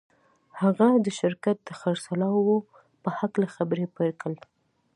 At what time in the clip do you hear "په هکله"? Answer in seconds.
3.01-3.47